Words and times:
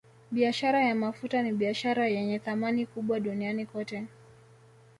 Biashara 0.31 0.81
ya 0.87 0.95
mafuta 0.95 1.41
ni 1.41 1.51
biashara 1.51 2.07
yenye 2.07 2.39
thamani 2.39 2.85
kubwa 2.85 3.19
duniani 3.19 3.65
kote 3.65 4.07